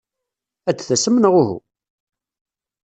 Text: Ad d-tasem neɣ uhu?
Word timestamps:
Ad 0.69 0.75
d-tasem 0.77 1.15
neɣ 1.19 1.33
uhu? 1.41 1.57